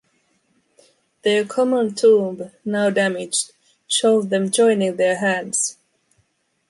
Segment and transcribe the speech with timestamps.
[1.23, 3.51] Their common tomb, now damaged,
[3.87, 5.77] showed them joining their hands.